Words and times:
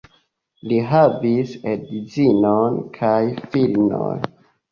Li 0.69 0.77
havis 0.91 1.51
edzinon 1.73 2.79
kaj 2.97 3.19
filinon. 3.53 4.27